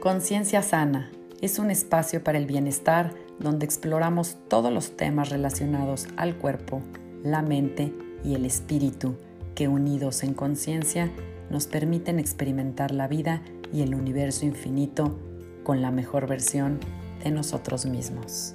[0.00, 1.10] Conciencia Sana
[1.42, 6.80] es un espacio para el bienestar donde exploramos todos los temas relacionados al cuerpo,
[7.22, 7.92] la mente
[8.24, 9.18] y el espíritu
[9.54, 11.12] que unidos en conciencia
[11.50, 13.42] nos permiten experimentar la vida
[13.74, 15.18] y el universo infinito
[15.64, 16.80] con la mejor versión
[17.22, 18.54] de nosotros mismos.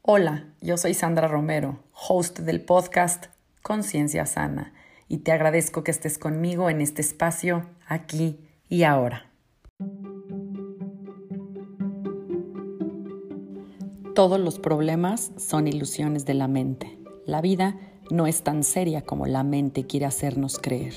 [0.00, 3.26] Hola, yo soy Sandra Romero, host del podcast
[3.60, 4.72] Conciencia Sana
[5.10, 9.28] y te agradezco que estés conmigo en este espacio, aquí y ahora.
[14.14, 16.96] Todos los problemas son ilusiones de la mente.
[17.26, 17.76] La vida
[18.12, 20.94] no es tan seria como la mente quiere hacernos creer.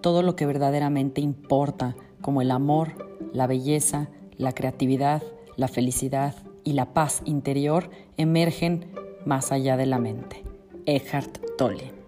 [0.00, 5.24] Todo lo que verdaderamente importa, como el amor, la belleza, la creatividad,
[5.56, 8.92] la felicidad y la paz interior, emergen
[9.26, 10.44] más allá de la mente.
[10.86, 11.99] Eckhart Tolle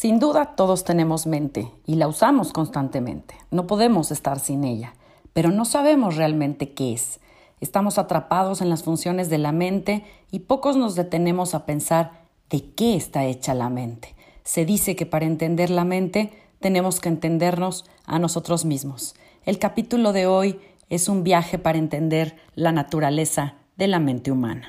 [0.00, 3.34] Sin duda todos tenemos mente y la usamos constantemente.
[3.50, 4.94] No podemos estar sin ella,
[5.34, 7.20] pero no sabemos realmente qué es.
[7.60, 12.12] Estamos atrapados en las funciones de la mente y pocos nos detenemos a pensar
[12.48, 14.14] de qué está hecha la mente.
[14.42, 19.14] Se dice que para entender la mente tenemos que entendernos a nosotros mismos.
[19.44, 24.66] El capítulo de hoy es un viaje para entender la naturaleza de la mente humana.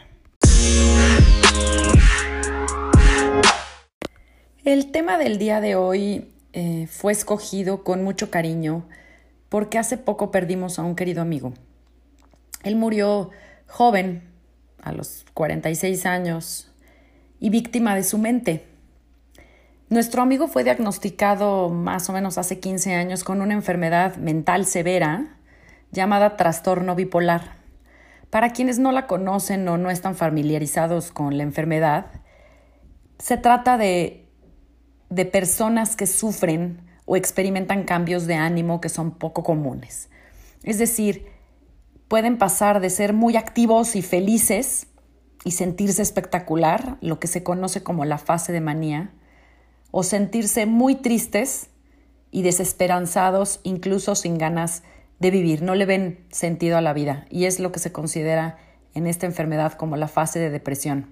[4.64, 8.86] El tema del día de hoy eh, fue escogido con mucho cariño
[9.50, 11.54] porque hace poco perdimos a un querido amigo.
[12.62, 13.32] Él murió
[13.66, 14.22] joven,
[14.84, 16.72] a los 46 años,
[17.40, 18.68] y víctima de su mente.
[19.90, 25.38] Nuestro amigo fue diagnosticado más o menos hace 15 años con una enfermedad mental severa
[25.92, 27.56] llamada trastorno bipolar.
[28.30, 32.06] Para quienes no la conocen o no están familiarizados con la enfermedad,
[33.18, 34.21] se trata de
[35.12, 40.10] de personas que sufren o experimentan cambios de ánimo que son poco comunes.
[40.64, 41.28] Es decir,
[42.08, 44.88] pueden pasar de ser muy activos y felices
[45.44, 49.12] y sentirse espectacular, lo que se conoce como la fase de manía,
[49.92, 51.68] o sentirse muy tristes
[52.32, 54.84] y desesperanzados, incluso sin ganas
[55.20, 58.58] de vivir, no le ven sentido a la vida, y es lo que se considera
[58.94, 61.10] en esta enfermedad como la fase de depresión.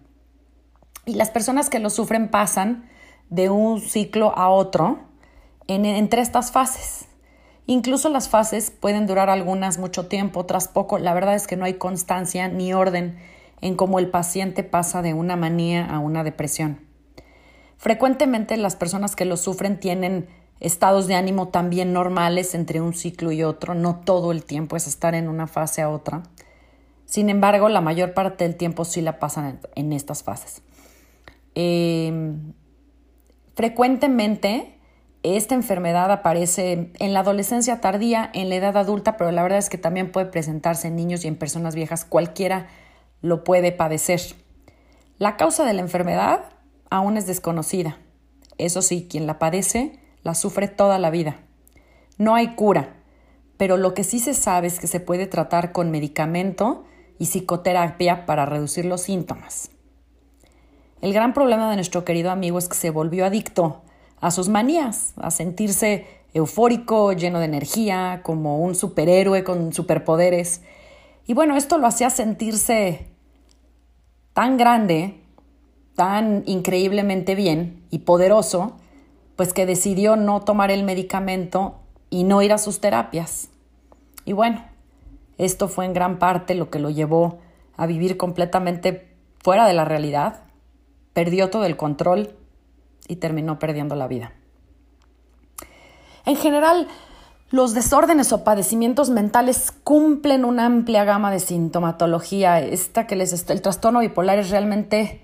[1.05, 2.89] Y las personas que lo sufren pasan
[3.29, 4.99] de un ciclo a otro
[5.67, 7.05] entre estas fases.
[7.67, 10.97] Incluso las fases pueden durar algunas mucho tiempo, otras poco.
[10.97, 13.19] La verdad es que no hay constancia ni orden
[13.61, 16.79] en cómo el paciente pasa de una manía a una depresión.
[17.77, 20.27] Frecuentemente las personas que lo sufren tienen
[20.59, 24.87] estados de ánimo también normales entre un ciclo y otro, no todo el tiempo es
[24.87, 26.23] estar en una fase a otra.
[27.05, 30.61] Sin embargo, la mayor parte del tiempo sí la pasan en, estas fases.
[31.55, 32.33] Eh,
[33.59, 34.79] Frecuentemente
[35.21, 39.67] esta enfermedad aparece en la adolescencia tardía, en la edad adulta, pero la verdad es
[39.67, 42.05] que también puede presentarse en niños y en personas viejas.
[42.05, 42.67] Cualquiera
[43.21, 44.21] lo puede padecer.
[45.17, 46.45] La causa de la enfermedad
[46.89, 47.97] aún es desconocida.
[48.57, 51.35] Eso sí, quien la padece la sufre toda la vida.
[52.17, 52.95] No hay cura,
[53.57, 56.85] pero lo que sí se sabe es que se puede tratar con medicamento
[57.17, 59.69] y psicoterapia para reducir los síntomas.
[61.01, 63.81] El gran problema de nuestro querido amigo es que se volvió adicto
[64.19, 70.61] a sus manías, a sentirse eufórico, lleno de energía, como un superhéroe con superpoderes.
[71.25, 73.07] Y bueno, esto lo hacía sentirse
[74.33, 75.21] tan grande,
[75.95, 78.75] tan increíblemente bien y poderoso,
[79.37, 83.49] pues que decidió no tomar el medicamento y no ir a sus terapias.
[84.25, 84.65] Y bueno,
[85.37, 87.39] esto fue en gran parte lo que lo llevó
[87.77, 89.07] a vivir completamente
[89.41, 90.41] fuera de la realidad,
[91.13, 92.35] perdió todo el control
[93.07, 94.33] y terminó perdiendo la vida.
[96.25, 96.87] En general,
[97.49, 102.59] los desórdenes o padecimientos mentales cumplen una amplia gama de sintomatología.
[102.59, 105.21] Esta que les el trastorno bipolar es realmente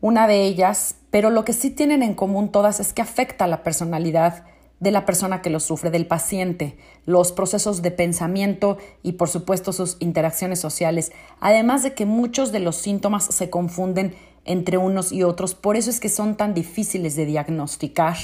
[0.00, 3.48] una de ellas, pero lo que sí tienen en común todas es que afecta a
[3.48, 4.44] la personalidad
[4.78, 6.76] de la persona que lo sufre, del paciente,
[7.06, 12.58] los procesos de pensamiento y por supuesto sus interacciones sociales, además de que muchos de
[12.58, 15.54] los síntomas se confunden entre unos y otros.
[15.54, 18.16] Por eso es que son tan difíciles de diagnosticar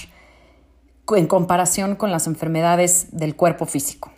[1.16, 4.12] en comparación con las enfermedades del cuerpo físico.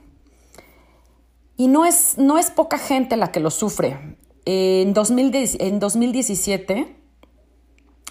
[1.56, 4.17] Y no es, no es poca gente la que lo sufre.
[4.47, 6.97] En, 2017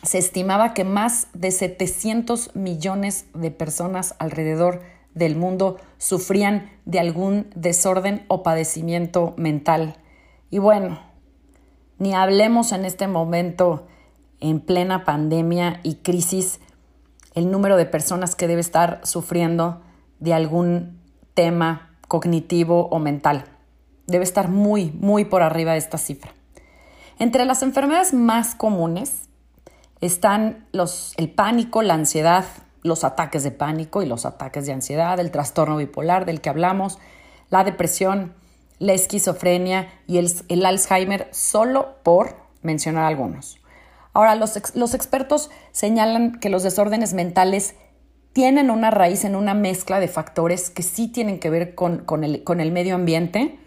[0.04, 4.82] se estimaba que más de 700 millones de personas alrededor
[5.16, 9.98] del mundo sufrían de algún desorden o padecimiento mental.
[10.52, 11.00] Y bueno,
[12.00, 13.88] ni hablemos en este momento
[14.40, 16.60] en plena pandemia y crisis
[17.36, 19.82] el número de personas que debe estar sufriendo
[20.20, 21.00] de algún
[21.34, 23.46] tema cognitivo o mental.
[24.08, 26.34] Debe estar muy, muy por arriba de esta cifra.
[27.20, 29.30] Entre las enfermedades más comunes
[30.02, 32.46] están los, el pánico, la ansiedad,
[32.82, 36.98] los ataques de pánico y los ataques de ansiedad, el trastorno bipolar del que hablamos,
[37.50, 38.34] la depresión,
[38.80, 43.60] la esquizofrenia y el, el Alzheimer, solo por mencionar algunos.
[44.14, 47.76] Ahora, los, los expertos señalan que los desórdenes mentales
[48.34, 52.24] tienen una raíz en una mezcla de factores que sí tienen que ver con, con,
[52.24, 53.60] el, con el medio ambiente,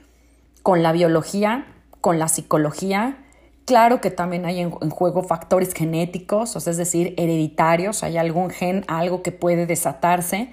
[0.63, 1.67] con la biología,
[2.01, 3.19] con la psicología.
[3.65, 8.51] Claro que también hay en, juego factores genéticos, o sea, es decir, hereditarios, hay algún
[8.51, 10.53] gen, algo que puede desatarse.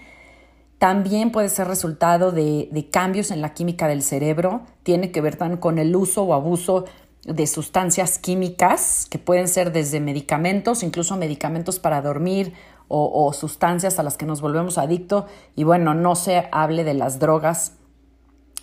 [0.80, 5.60] También puede ser resultado de, cambios en la química del cerebro, tiene que ver también
[5.60, 6.86] con el uso o abuso
[7.26, 12.54] de sustancias químicas que pueden ser desde medicamentos, incluso medicamentos para dormir
[12.88, 15.26] o, sustancias a las que nos volvemos adictos.
[15.54, 17.74] Y bueno, no se hable de las drogas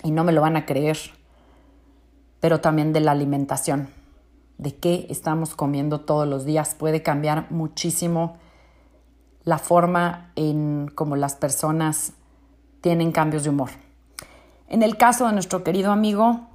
[0.02, 0.96] y no me lo van a creer,
[2.40, 3.90] pero también de la alimentación,
[4.56, 6.74] de qué estamos comiendo todos los días.
[6.74, 8.38] Puede cambiar muchísimo
[9.46, 12.12] la forma en cómo las personas
[12.82, 13.70] tienen cambios de humor.
[14.68, 16.48] En el caso de nuestro querido amigo,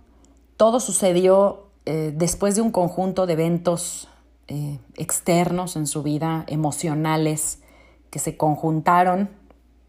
[0.58, 4.10] todo sucedió eh, después de un conjunto de eventos
[4.50, 7.64] eh, externos en su vida, emocionales,
[8.10, 9.30] que se conjuntaron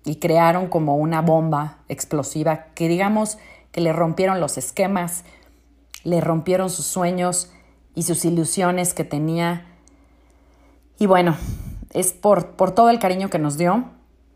[0.04, 3.36] y crearon como una bomba explosiva que digamos
[3.72, 5.24] que le rompieron los esquemas,
[6.04, 7.50] le rompieron sus sueños
[7.96, 9.66] y sus ilusiones que tenía.
[11.00, 11.36] Y bueno,
[11.92, 13.84] es por, por todo el cariño que nos dio,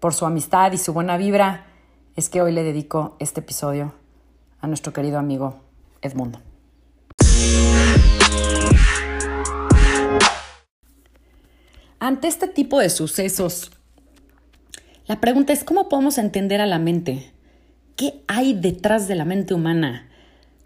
[0.00, 1.66] por su amistad y su buena vibra,
[2.14, 3.94] es que hoy le dedico este episodio
[4.60, 5.60] a nuestro querido amigo
[6.02, 6.40] Edmundo.
[11.98, 13.72] Ante este tipo de sucesos,
[15.06, 17.32] la pregunta es cómo podemos entender a la mente.
[17.96, 20.08] ¿Qué hay detrás de la mente humana?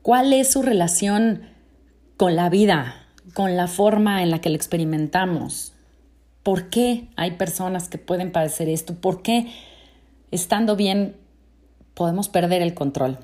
[0.03, 1.43] ¿Cuál es su relación
[2.17, 5.75] con la vida, con la forma en la que la experimentamos?
[6.43, 8.95] ¿Por qué hay personas que pueden padecer esto?
[8.95, 9.53] ¿Por qué
[10.31, 11.17] estando bien
[11.95, 13.19] podemos perder el control?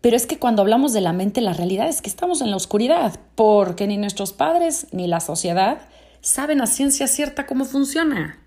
[0.00, 2.56] Pero es que cuando hablamos de la mente, la realidad es que estamos en la
[2.56, 5.78] oscuridad, porque ni nuestros padres ni la sociedad
[6.20, 8.38] saben a ciencia cierta cómo funciona.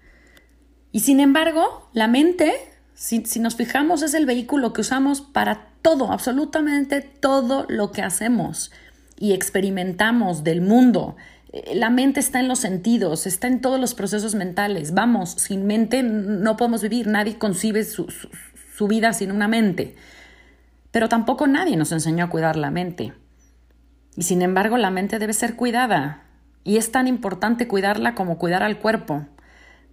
[0.92, 2.54] Y sin embargo, la mente,
[2.94, 8.72] si, nos fijamos, es el vehículo que usamos para todo, absolutamente todo lo que hacemos
[9.20, 11.16] y experimentamos del mundo.
[11.54, 14.94] Eh, la mente está en los sentidos, está en todos los procesos mentales.
[14.94, 19.96] Vamos, sin mente no podemos vivir, nadie concibe su vida sin una mente.
[20.92, 23.14] Pero tampoco nadie nos enseñó a cuidar la mente.
[24.16, 26.24] Y sin embargo, la mente debe ser cuidada.
[26.64, 29.26] Y es tan importante cuidarla como cuidar al cuerpo,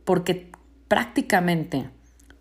[0.05, 0.51] porque
[0.89, 1.91] prácticamente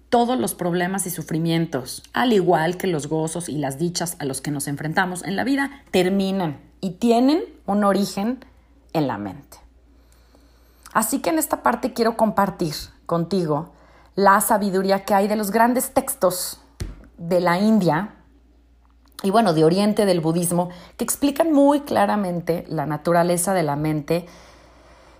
[0.10, 4.42] todos los problemas y sufrimientos, al igual que los gozos y las dichas a los
[4.42, 8.40] que nos enfrentamos en la vida, terminan y tienen un origen
[8.94, 9.58] en la mente.
[10.94, 12.76] Así que en esta parte quiero compartir
[13.06, 13.72] contigo
[14.16, 16.62] la sabiduría que hay de los grandes textos
[17.18, 18.16] de la India
[19.24, 24.28] y bueno, de Oriente del budismo, que explican muy claramente la naturaleza de la mente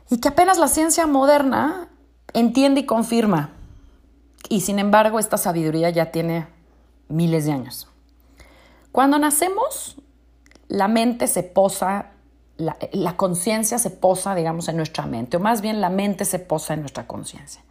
[0.10, 1.88] y que apenas la ciencia moderna
[2.34, 3.52] entiende y confirma.
[4.50, 6.48] Y sin embargo, esta sabiduría ya tiene
[7.08, 7.88] miles de años.
[8.92, 9.96] Cuando nacemos,
[10.68, 12.12] la mente se posa,
[12.58, 16.74] la, conciencia se posa, digamos, en nuestra mente, o más bien la mente se posa
[16.74, 17.62] en nuestra conciencia.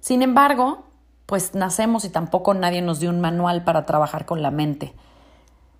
[0.00, 0.84] Sin embargo,
[1.26, 4.94] pues nacemos y tampoco nadie nos dio un manual para trabajar con la mente.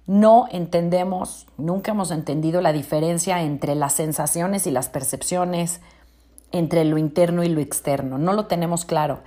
[0.06, 5.80] No entendemos, nunca hemos entendido la diferencia entre las sensaciones y las percepciones,
[6.50, 8.18] entre lo interno y lo externo.
[8.18, 9.22] No lo tenemos claro.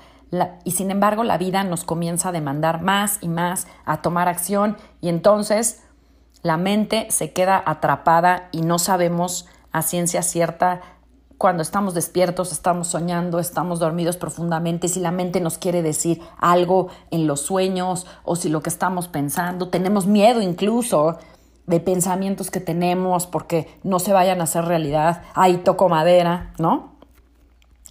[0.63, 4.77] y sin embargo la vida nos comienza a demandar más y más, a tomar acción
[4.99, 5.84] y entonces
[6.45, 10.79] la mente se queda atrapada y no sabemos a ciencia cierta
[11.39, 16.89] cuando estamos despiertos, estamos soñando, estamos dormidos profundamente, si la mente nos quiere decir algo
[17.09, 21.17] en los sueños o si lo que estamos pensando, tenemos miedo incluso
[21.65, 26.91] de pensamientos que tenemos porque no se vayan a hacer realidad, ahí toco madera, ¿no?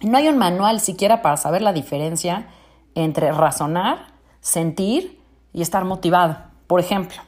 [0.01, 2.47] No hay un manual siquiera para saber la diferencia
[2.95, 5.19] entre razonar, sentir
[5.51, 6.37] y estar motivado.
[6.67, 7.21] Por ejemplo,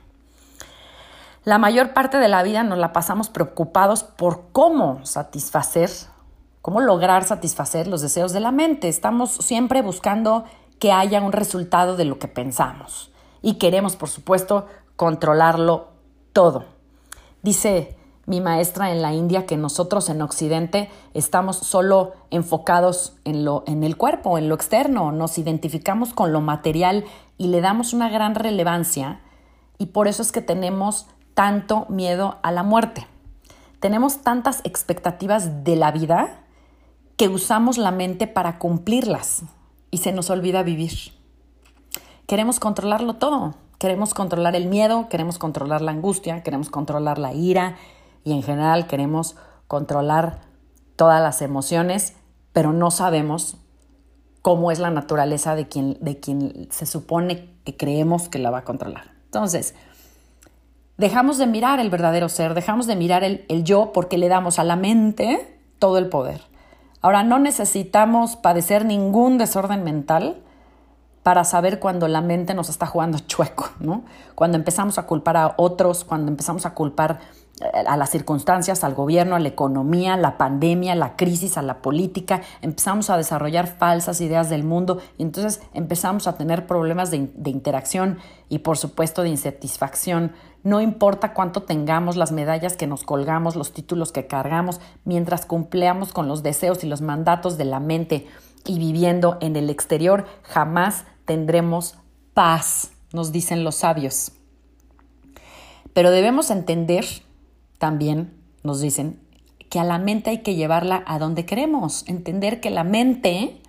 [1.47, 5.89] la mayor parte de la vida nos la pasamos preocupados por cómo satisfacer,
[6.61, 8.89] cómo lograr satisfacer los deseos de la mente.
[8.89, 10.43] Estamos siempre buscando
[10.77, 14.65] que haya un resultado de lo que pensamos y queremos, por supuesto,
[14.97, 15.87] controlarlo
[16.33, 16.65] todo.
[17.43, 23.63] Dice mi maestra en la India que nosotros en Occidente estamos solo enfocados en, lo,
[23.67, 27.05] en el cuerpo, en lo externo, nos identificamos con lo material
[27.37, 29.21] y le damos una gran relevancia
[29.77, 33.05] y por eso es que tenemos tanto miedo a la muerte.
[33.79, 36.39] Tenemos tantas expectativas de la vida
[37.15, 39.43] que usamos la mente para cumplirlas
[39.91, 41.13] y se nos olvida vivir.
[42.25, 43.53] Queremos controlarlo todo.
[43.77, 47.75] Queremos controlar el miedo, queremos controlar la angustia, queremos controlar la ira
[48.23, 49.35] y en general queremos
[49.67, 50.39] controlar
[50.95, 52.15] todas las emociones,
[52.51, 53.57] pero no sabemos
[54.41, 58.59] cómo es la naturaleza de quien, de quien se supone que creemos que la va
[58.59, 59.11] a controlar.
[59.25, 59.75] Entonces,
[60.97, 64.63] dejamos de mirar el verdadero ser, dejamos de mirar el, yo porque le damos a
[64.63, 66.41] la mente todo el poder.
[67.01, 70.41] Ahora, no necesitamos padecer ningún desorden mental
[71.23, 74.03] para saber cuando la mente nos está jugando chueco, ¿no?
[74.33, 77.19] Cuando empezamos a culpar a otros, cuando empezamos a culpar
[77.61, 82.41] a las circunstancias, al gobierno, a la economía, la pandemia, la crisis, a la política,
[82.61, 88.19] empezamos a desarrollar falsas ideas del mundo y entonces empezamos a tener problemas de, interacción
[88.49, 90.33] y por supuesto de insatisfacción.
[90.63, 96.13] No importa cuánto tengamos las medallas que nos colgamos, los títulos que cargamos, mientras cumplamos
[96.13, 98.27] con los deseos y los mandatos de la mente
[98.65, 101.95] y viviendo en el exterior, jamás tendremos
[102.33, 104.33] paz, nos dicen los sabios.
[105.93, 107.05] Pero debemos entender
[107.77, 109.19] también, nos dicen,
[109.69, 113.61] que a la mente hay que llevarla a donde queremos, entender que la mente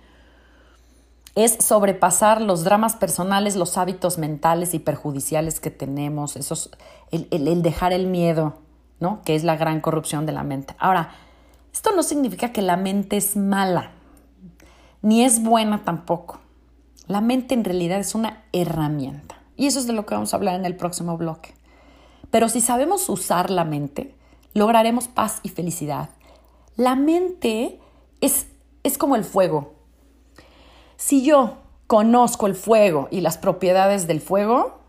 [1.35, 6.35] es sobrepasar los dramas personales, los hábitos mentales y perjudiciales que tenemos,
[7.11, 8.57] el, el dejar el miedo,
[8.99, 9.21] ¿no?
[9.23, 10.75] Que es la gran corrupción de la mente.
[10.79, 11.11] Ahora,
[11.73, 13.91] esto no significa que la mente es mala,
[15.01, 16.39] ni es buena tampoco.
[17.07, 19.35] La mente en realidad es una herramienta.
[19.55, 21.53] Y eso es de lo que vamos a hablar en el próximo bloque.
[22.31, 24.15] Pero si sabemos usar la mente,
[24.53, 26.09] lograremos paz y felicidad.
[26.75, 27.79] La mente
[28.21, 28.47] es,
[28.83, 29.73] es como el fuego.
[30.97, 31.57] Si yo
[31.87, 34.79] conozco el fuego y las propiedades del fuego,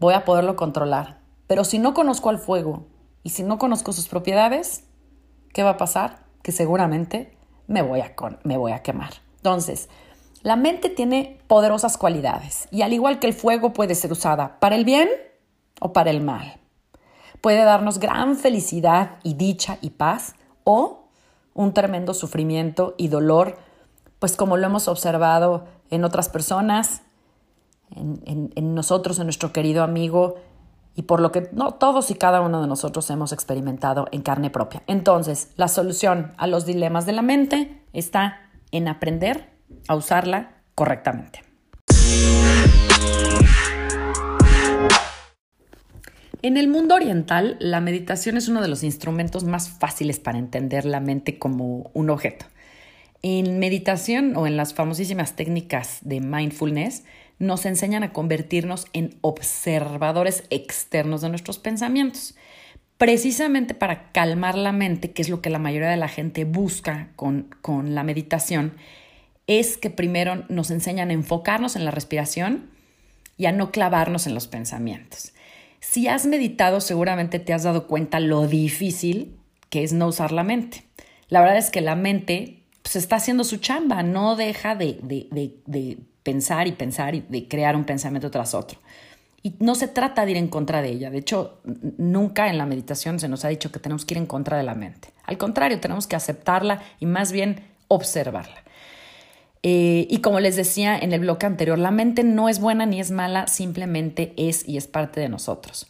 [0.00, 1.20] voy a poderlo controlar.
[1.46, 2.86] Pero si no conozco al fuego
[3.22, 4.84] y si no conozco sus propiedades,
[5.52, 6.24] ¿qué va a pasar?
[6.42, 9.12] Que seguramente me voy a, me voy a quemar.
[9.36, 9.88] Entonces,
[10.42, 14.76] la mente tiene poderosas cualidades y al igual que el fuego puede ser usada para
[14.76, 15.08] el bien
[15.80, 16.58] o para el mal.
[17.40, 21.08] Puede darnos gran felicidad y dicha y paz o
[21.54, 23.58] un tremendo sufrimiento y dolor,
[24.18, 27.02] pues como lo hemos observado en otras personas,
[27.94, 30.36] en, nosotros, en nuestro querido amigo,
[30.94, 34.50] y por lo que no todos y cada uno de nosotros hemos experimentado en carne
[34.50, 34.82] propia.
[34.88, 38.40] Entonces, la solución a los dilemas de la mente está
[38.72, 39.50] en aprender
[39.86, 41.42] a usarla correctamente.
[46.40, 50.84] En el mundo oriental, la meditación es uno de los instrumentos más fáciles para entender
[50.84, 52.46] la mente como un objeto.
[53.22, 57.02] En meditación o en las famosísimas técnicas de mindfulness,
[57.40, 62.36] nos enseñan a convertirnos en observadores externos de nuestros pensamientos,
[62.98, 67.10] precisamente para calmar la mente, que es lo que la mayoría de la gente busca
[67.16, 68.74] con, con la meditación,
[69.48, 72.70] es que primero nos enseñan a enfocarnos en la respiración
[73.36, 75.32] y a no clavarnos en los pensamientos.
[75.80, 79.36] Si has meditado, seguramente te has dado cuenta lo difícil
[79.70, 80.84] que es no usar la mente.
[81.28, 85.98] La verdad es que la mente pues, está haciendo su chamba, no deja de, de
[86.22, 88.78] pensar y pensar y de crear un pensamiento tras otro.
[89.42, 91.10] Y no se trata de ir en contra de ella.
[91.10, 91.60] De hecho,
[91.96, 94.64] nunca en la meditación se nos ha dicho que tenemos que ir en contra de
[94.64, 95.08] la mente.
[95.24, 98.62] Al contrario, tenemos que aceptarla y más bien observarla.
[99.62, 103.00] Eh, y como les decía en el bloque anterior, la mente no es buena ni
[103.00, 105.86] es mala, simplemente es y es parte de nosotros.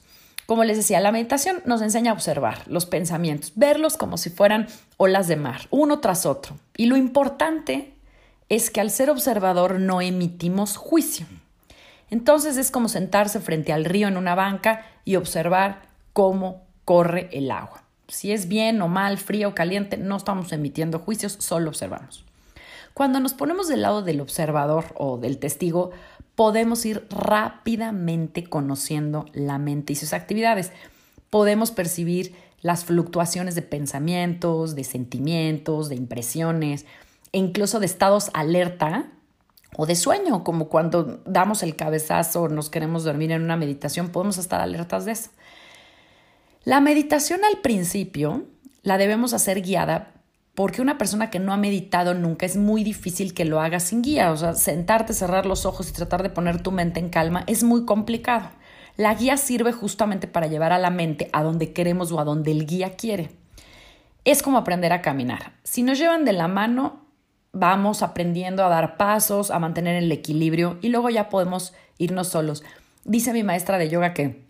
[0.47, 4.67] Como les decía, la meditación nos enseña a observar los pensamientos, verlos como si fueran
[4.97, 6.57] olas de mar, uno tras otro.
[6.77, 7.93] Y lo importante
[8.49, 11.27] es que al ser observador no emitimos juicio.
[12.11, 15.83] Entonces es como sentarse frente al río en una banca y observar
[16.15, 17.83] cómo corre el agua.
[18.09, 22.25] Si es bien o mal, frío o caliente, no estamos emitiendo juicios, solo observamos.
[22.99, 25.93] Cuando nos ponemos del lado del observador o del testigo,
[26.35, 30.73] podemos ir rápidamente conociendo la mente y sus actividades.
[31.31, 36.87] Podemos percibir las fluctuaciones de pensamientos, de sentimientos, de impresiones,
[37.31, 39.13] e incluso de estados alerta
[39.77, 44.09] o de sueño, como cuando damos el cabezazo o nos queremos dormir en una meditación,
[44.09, 45.31] podemos estar alertas de eso.
[46.65, 48.43] La meditación al principio
[48.83, 50.18] la debemos hacer guiada
[50.59, 54.03] porque una persona que no ha meditado nunca es muy difícil que lo haga sin
[54.03, 54.33] guía.
[54.33, 57.63] O sea, sentarte, cerrar los ojos y tratar de poner tu mente en calma es
[57.63, 58.51] muy complicado.
[58.97, 62.51] La guía sirve justamente para llevar a la mente a donde queremos o a donde
[62.51, 63.31] el guía quiere.
[64.25, 65.53] Es como aprender a caminar.
[65.63, 67.07] Si nos llevan de la mano,
[67.53, 72.65] vamos aprendiendo a dar pasos, a mantener el equilibrio y luego ya podemos irnos solos.
[73.05, 74.43] Dice mi maestra de yoga que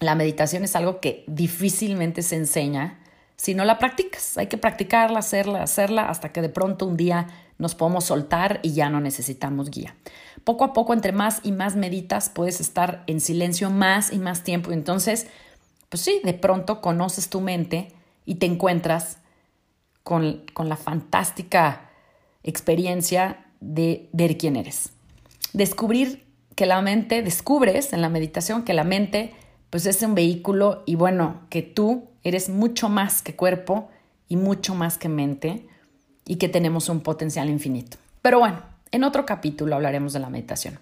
[0.00, 3.03] la meditación es algo que difícilmente se enseña
[3.36, 4.38] si no la practicas.
[4.38, 8.72] Hay que practicarla, hacerla, hacerla hasta que de pronto un día nos podemos soltar y
[8.72, 9.96] ya no necesitamos guía.
[10.44, 14.42] Poco a poco, entre más y más meditas, puedes estar en silencio más y más
[14.42, 14.72] tiempo.
[14.72, 15.26] Entonces,
[15.88, 17.92] pues sí, de pronto conoces tu mente
[18.24, 19.18] y te encuentras
[20.02, 21.90] con, con la fantástica
[22.42, 24.90] experiencia de ver quién eres.
[25.52, 26.24] Descubrir
[26.56, 29.34] que la mente, descubres en la meditación que la mente
[29.74, 33.90] pues es un vehículo y bueno, que tú eres mucho más que cuerpo
[34.28, 35.66] y mucho más que mente
[36.24, 37.96] y que tenemos un potencial infinito.
[38.22, 38.62] Pero bueno,
[38.92, 40.78] en otro capítulo hablaremos de la meditación.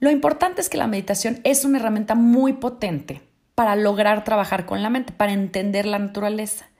[0.00, 3.20] Lo importante es que la meditación es una herramienta muy potente
[3.54, 6.70] para lograr trabajar con la mente, para entender la naturaleza.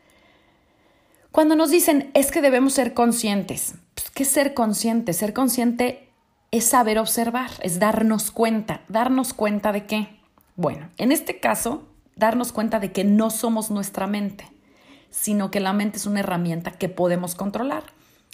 [1.31, 5.13] Cuando nos dicen es que debemos ser conscientes, pues, ¿qué es ser consciente?
[5.13, 6.09] Ser consciente
[6.53, 8.81] es saber observar, es darnos cuenta.
[8.89, 10.22] ¿Darnos cuenta de qué?
[10.57, 14.53] Bueno, en este caso, darnos cuenta de que no somos nuestra mente
[15.13, 17.85] sino que la mente es una herramienta que podemos controlar.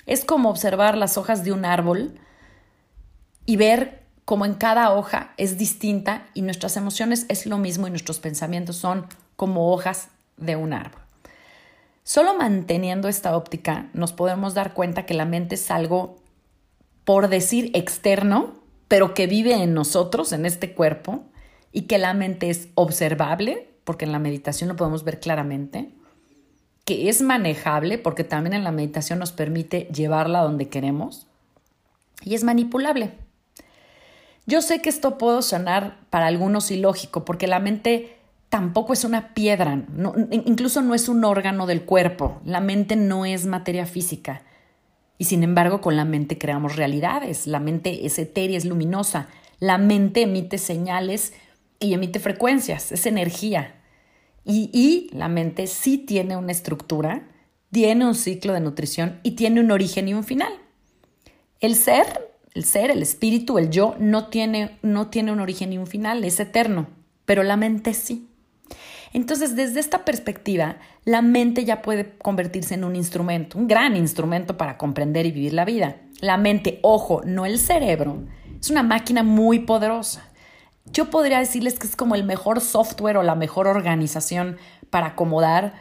[0.07, 2.15] Es como observar las hojas de un árbol
[3.45, 7.91] y ver cómo en cada hoja es distinta y nuestras emociones es lo mismo y
[7.91, 9.07] nuestros pensamientos son
[9.37, 11.03] como hojas de un árbol.
[12.05, 16.17] Solo manteniendo esta óptica nos podemos dar cuenta que la mente es algo,
[17.05, 18.55] por decir, externo,
[18.87, 21.25] pero que vive en nosotros, en este cuerpo,
[21.73, 25.91] y que la mente es observable, porque en la meditación lo podemos ver claramente,
[26.85, 31.27] que es manejable, porque también en la meditación nos permite llevarla donde queremos,
[32.23, 33.13] y es manipulable.
[34.47, 38.17] Yo sé que esto puede sonar para algunos ilógico, porque la mente
[38.49, 39.85] tampoco es una piedra,
[40.31, 44.43] incluso no es un órgano del cuerpo, la mente no es materia física.
[45.19, 49.29] Y sin embargo, con la mente creamos realidades, la mente es etérea, es luminosa,
[49.61, 51.35] la mente emite señales
[51.81, 53.75] y emite frecuencias, es energía.
[54.45, 57.29] Y, la mente sí tiene una estructura,
[57.71, 60.53] tiene un ciclo de nutrición y tiene un origen y un final.
[61.61, 62.07] El ser,
[62.55, 66.25] el ser, el espíritu, el yo, no tiene, no tiene un origen y un final,
[66.25, 66.89] es eterno,
[67.27, 68.27] pero la mente sí.
[69.13, 74.57] Entonces, desde esta perspectiva, la mente ya puede convertirse en un instrumento, un gran instrumento
[74.57, 75.97] para comprender y vivir la vida.
[76.21, 78.25] La mente, ojo, no el cerebro,
[78.59, 80.28] es una máquina muy poderosa
[80.93, 84.57] yo podría decirles que es como el mejor software o la mejor organización
[84.91, 85.75] para acomodar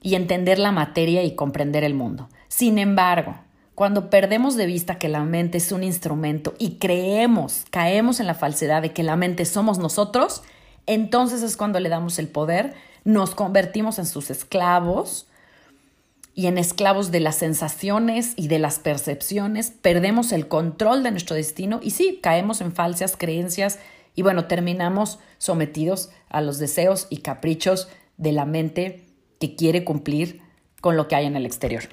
[0.00, 2.28] y entender la materia y comprender el mundo.
[2.48, 3.36] Sin embargo,
[3.74, 8.34] cuando perdemos de vista que la mente es un instrumento y creemos, caemos en la
[8.34, 10.42] falsedad de que la mente somos nosotros,
[10.86, 15.26] entonces es cuando le damos el poder, nos convertimos en sus esclavos
[16.34, 21.36] y en esclavos de las sensaciones y de las percepciones, perdemos el control de nuestro
[21.36, 23.78] destino y sí, caemos en falsas creencias
[24.14, 29.06] y bueno, terminamos sometidos a los deseos y caprichos de la mente
[29.40, 30.42] que quiere cumplir
[30.80, 31.84] con lo que hay en el exterior.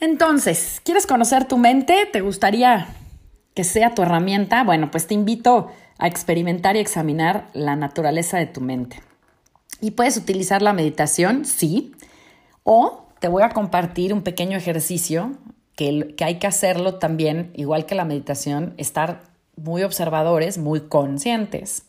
[0.00, 2.06] Entonces, ¿quieres conocer tu mente?
[2.12, 2.88] ¿Te gustaría
[3.54, 4.62] que sea tu herramienta?
[4.62, 9.00] Bueno, pues te invito a experimentar y examinar la naturaleza de tu mente.
[9.80, 11.94] Y puedes utilizar la meditación, sí,
[12.64, 15.32] o te voy a compartir un pequeño ejercicio
[15.76, 19.22] que, hay que hacerlo también, igual que la meditación, estar
[19.56, 21.84] muy observadores, muy conscientes.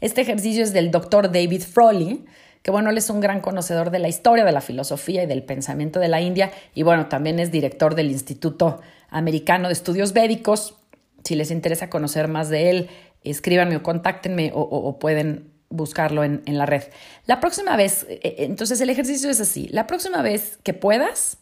[0.00, 2.24] Este ejercicio es del doctor David Frawley,
[2.62, 5.42] que bueno, él es un gran conocedor de la historia, de la filosofía y del
[5.42, 10.76] pensamiento de la India, y bueno, también es director del Instituto Americano de Estudios Védicos.
[11.24, 12.90] Si les interesa conocer más de él,
[13.24, 16.82] escríbanme o contáctenme o, pueden buscarlo en, la red.
[17.26, 21.38] La próxima vez, eh, eh, entonces el ejercicio es así, la próxima vez que puedas,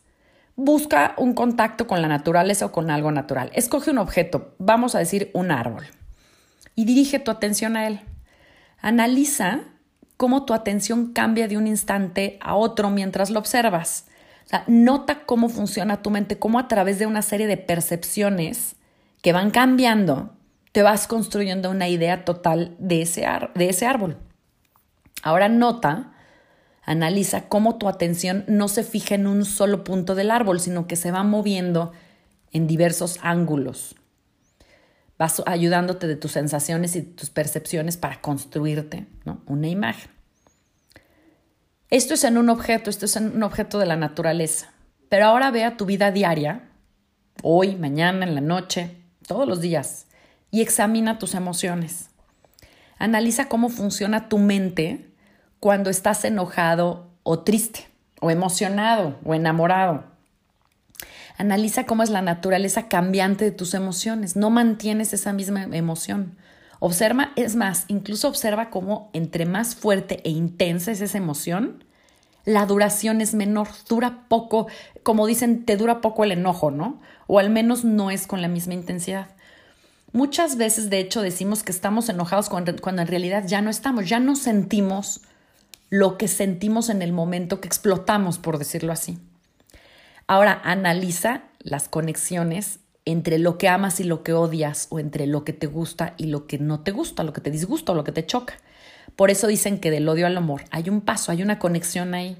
[0.56, 3.50] Busca un contacto con la naturaleza o con algo natural.
[3.54, 5.86] Escoge un objeto, vamos a decir un árbol,
[6.74, 8.00] y dirige tu atención a él.
[8.80, 9.60] Analiza
[10.16, 14.06] cómo tu atención cambia de un instante a otro mientras lo observas.
[14.66, 18.76] nota cómo funciona tu mente, cómo a través de una serie de percepciones
[19.22, 20.34] que van cambiando,
[20.72, 24.18] te vas construyendo una idea total de ese, de ese árbol.
[25.22, 26.12] Ahora nota
[26.90, 30.96] Analiza cómo tu atención no se fija en un solo punto del árbol, sino que
[30.96, 31.92] se va moviendo
[32.50, 33.94] en diversos ángulos.
[35.16, 39.06] Vas ayudándote de tus sensaciones y tus percepciones para construirte
[39.46, 40.10] una imagen.
[41.90, 44.72] Esto es en un objeto, esto es en un objeto de la naturaleza.
[45.08, 46.70] Pero ahora ve a tu vida diaria,
[47.44, 48.96] hoy, mañana, en la noche,
[49.28, 50.08] todos los días,
[50.50, 52.10] y examina tus emociones.
[52.98, 55.09] Analiza cómo funciona tu mente
[55.60, 57.86] cuando estás enojado o triste,
[58.20, 60.04] o emocionado o enamorado.
[61.36, 64.36] Analiza cómo es la naturaleza cambiante de tus emociones.
[64.36, 66.36] No mantienes esa misma emoción.
[66.80, 71.84] Observa, es más, incluso observa cómo entre más fuerte e intensa es esa emoción,
[72.44, 74.66] la duración es menor, dura poco,
[75.02, 76.98] como dicen, te dura poco el enojo, ¿no?
[77.26, 79.28] O al menos no es con la misma intensidad.
[80.12, 84.08] Muchas veces, de hecho, decimos que estamos enojados cuando, cuando en realidad ya no estamos,
[84.08, 85.20] ya no sentimos
[85.90, 89.18] lo que sentimos en el momento que explotamos, por decirlo así.
[90.26, 95.44] Ahora analiza las conexiones entre lo que amas y lo que odias o entre lo
[95.44, 98.04] que te gusta y lo que no te gusta, lo que te disgusta o lo
[98.04, 98.54] que te choca.
[99.16, 102.36] Por eso dicen que del odio al amor hay un paso, hay una conexión ahí.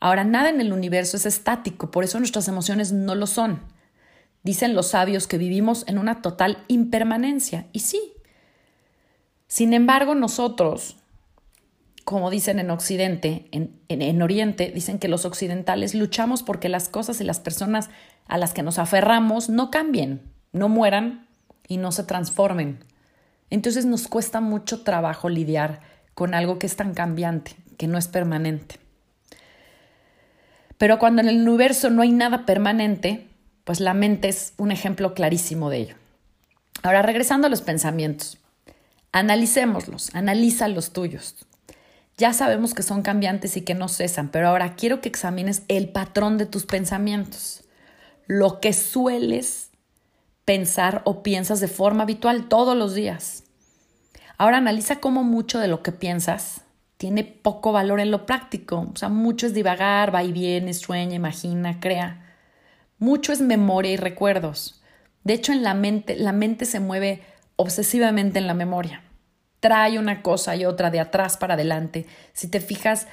[0.00, 3.60] Ahora, nada en el universo es estático, por eso nuestras emociones no lo son.
[4.44, 8.12] Dicen los sabios que vivimos en una total impermanencia, y sí.
[9.48, 10.96] Sin embargo, nosotros,
[12.08, 17.20] como dicen en Occidente, en, en, Oriente, dicen que los occidentales luchamos porque las cosas
[17.20, 17.90] y las personas
[18.26, 21.28] a las que nos aferramos no cambien, no mueran
[21.66, 22.82] y no se transformen.
[23.50, 25.82] Entonces nos cuesta mucho trabajo lidiar
[26.14, 28.76] con algo que es tan cambiante, que no es permanente.
[30.78, 33.28] Pero cuando en el universo no hay nada permanente,
[33.64, 35.96] pues la mente es un ejemplo clarísimo de ello.
[36.82, 38.38] Ahora, regresando a los pensamientos,
[39.12, 41.44] analicémoslos, analiza los tuyos.
[42.18, 45.88] Ya sabemos que son cambiantes y que no cesan, pero ahora quiero que examines el
[45.88, 47.62] patrón de tus pensamientos,
[48.26, 49.70] lo que sueles
[50.44, 53.44] pensar o piensas de forma habitual todos los días.
[54.36, 56.62] Ahora analiza cómo mucho de lo que piensas
[56.96, 58.90] tiene poco valor en lo práctico.
[58.92, 62.34] O sea, mucho es divagar, va y viene, sueña, imagina, crea.
[62.98, 64.82] Mucho es memoria y recuerdos.
[65.22, 67.22] De hecho, en la mente, la mente se mueve
[67.54, 69.04] obsesivamente en la memoria
[69.60, 72.06] trae una cosa y otra de atrás para adelante.
[72.32, 73.06] Si te fijas,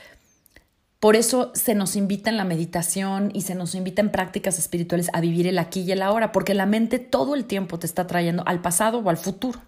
[1.00, 5.10] por eso se nos invita en la meditación y se nos invita en prácticas espirituales
[5.14, 8.08] a vivir el aquí y el ahora, porque la mente todo el tiempo te está
[8.08, 9.60] trayendo al pasado o al futuro.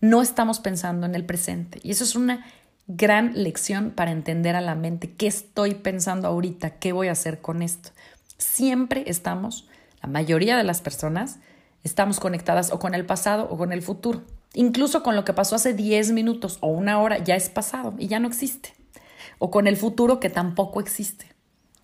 [0.00, 1.78] No estamos pensando en el presente.
[1.82, 2.46] Y eso es una
[2.86, 5.12] gran lección para entender a la mente.
[5.12, 6.78] ¿Qué estoy pensando ahorita?
[6.78, 7.90] ¿Qué voy a hacer con esto?
[8.38, 9.68] Siempre estamos,
[10.02, 11.38] la mayoría de las personas,
[11.84, 14.22] estamos conectadas o con el pasado o con el futuro.
[14.58, 18.06] Incluso con lo que pasó hace 10 minutos o una hora ya es pasado y
[18.06, 18.72] ya no existe.
[19.38, 21.26] O con el futuro que tampoco existe.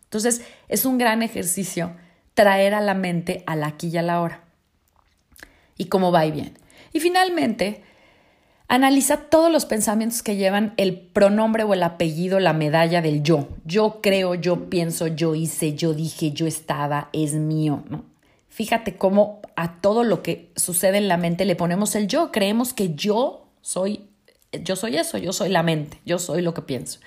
[0.04, 1.94] Entonces es un gran ejercicio
[2.32, 4.44] traer a la mente al aquí y a la hora.
[5.76, 6.54] Y cómo va y bien.
[6.94, 7.82] Y finalmente,
[8.68, 13.48] analiza todos los pensamientos que llevan el pronombre o el apellido, la medalla del yo.
[13.66, 17.84] Yo creo, yo pienso, yo hice, yo dije, yo estaba, es mío.
[17.90, 18.11] ¿no?
[18.52, 22.30] Fíjate cómo a todo lo que sucede en la mente le ponemos el yo.
[22.30, 24.10] Creemos que yo soy,
[24.52, 27.00] yo soy eso, yo soy la mente, yo soy lo que pienso.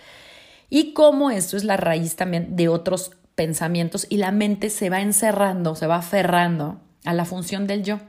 [0.72, 5.02] Y cómo esto es la raíz también de otros pensamientos y la mente se va
[5.02, 8.00] encerrando, se va aferrando a la función del yo.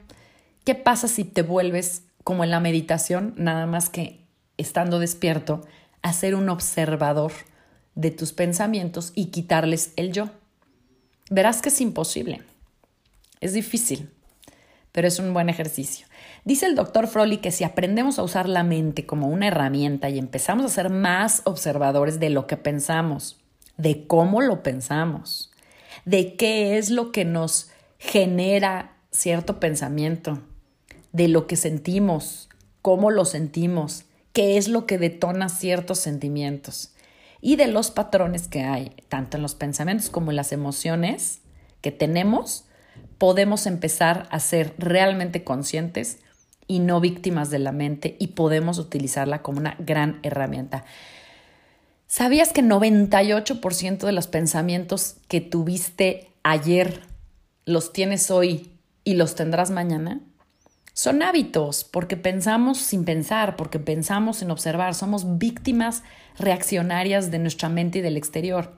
[0.65, 4.25] ¿Qué pasa si te vuelves como en la meditación, nada más que
[4.57, 5.61] estando despierto,
[6.01, 7.33] a ser un observador
[7.93, 10.31] de tus pensamientos y quitarles el yo?
[11.29, 12.41] Verás que es imposible.
[13.39, 14.09] Es difícil,
[14.91, 16.07] pero es un buen ejercicio.
[16.43, 20.17] Dice el doctor Froley que si aprendemos a usar la mente como una herramienta y
[20.17, 23.37] empezamos a ser más observadores de lo que pensamos,
[23.77, 25.51] de cómo lo pensamos,
[26.05, 27.69] de qué es lo que nos
[27.99, 30.41] genera cierto pensamiento,
[31.11, 32.49] de lo que sentimos,
[32.81, 36.93] cómo lo sentimos, qué es lo que detona ciertos sentimientos
[37.41, 41.39] y de los patrones que hay, tanto en los pensamientos como en las emociones
[41.81, 42.66] que tenemos,
[43.17, 46.19] podemos empezar a ser realmente conscientes
[46.67, 50.85] y no víctimas de la mente y podemos utilizarla como una gran herramienta.
[52.07, 57.01] ¿Sabías que 98% de los pensamientos que tuviste ayer
[57.65, 58.71] los tienes hoy
[59.03, 60.21] y los tendrás mañana?
[60.93, 66.01] Son hábitos, porque pensamos sin pensar, porque pensamos sin observar, somos víctimas
[66.39, 68.73] reaccionarias de nuestra mente y del exterior.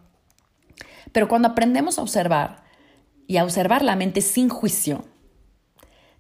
[1.12, 2.63] Pero cuando aprendemos a observar,
[3.30, 5.06] y a observar la mente sin juicio.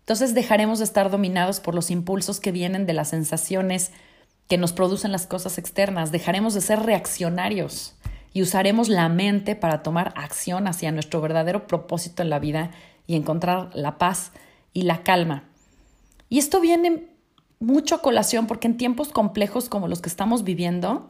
[0.01, 3.91] Entonces dejaremos de estar dominados por los impulsos que vienen de las sensaciones
[4.47, 7.95] que nos producen las cosas externas, dejaremos de ser reaccionarios
[8.31, 12.69] y usaremos la mente para tomar acción hacia nuestro verdadero propósito en la vida
[13.07, 14.31] y encontrar la paz
[14.71, 15.45] y la calma.
[16.29, 17.07] Y esto viene
[17.59, 21.09] mucho a colación porque en tiempos complejos como los que estamos viviendo,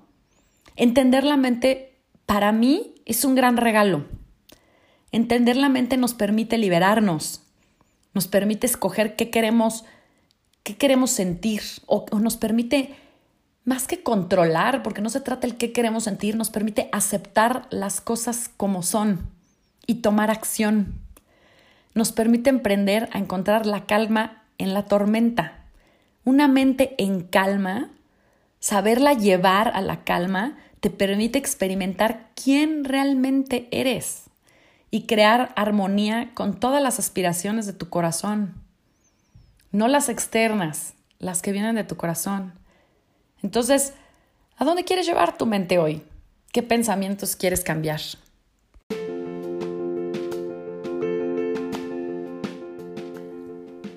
[0.77, 4.05] entender la mente para mí es un gran regalo.
[5.11, 7.41] Entender la mente nos permite liberarnos,
[8.13, 9.83] nos permite escoger qué queremos,
[10.63, 12.95] qué queremos sentir o, nos permite
[13.65, 18.01] más que controlar, porque no se trata el qué queremos sentir, nos permite aceptar las
[18.01, 19.29] cosas como son
[19.87, 20.93] y tomar acción.
[21.95, 25.65] Nos permite emprender a encontrar la calma en la tormenta.
[26.23, 27.89] Una mente en calma,
[28.59, 34.28] saberla llevar a la calma, te permite experimentar quién realmente eres
[34.91, 38.55] y crear armonía con todas las aspiraciones de tu corazón,
[39.71, 42.53] no las externas, las que vienen de tu corazón.
[43.43, 43.93] Entonces,
[44.57, 46.03] ¿a dónde quieres llevar tu mente hoy?
[46.51, 48.01] ¿Qué pensamientos quieres cambiar?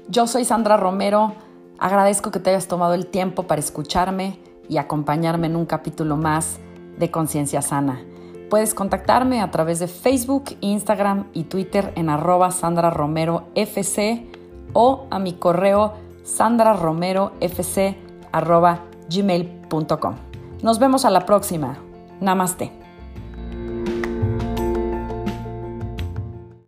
[0.08, 1.34] Yo soy Sandra Romero,
[1.78, 6.58] agradezco que te hayas tomado el tiempo para escucharme y acompañarme en un capítulo más
[6.98, 8.11] de Conciencia Sana.
[8.52, 14.26] Puedes contactarme a través de Facebook, Instagram y Twitter en arroba Sandra Romero FC
[14.74, 17.96] o a mi correo sandraromerofc
[18.30, 20.16] arroba gmail.com.
[20.62, 21.78] Nos vemos a la próxima.
[22.20, 22.81] Namaste.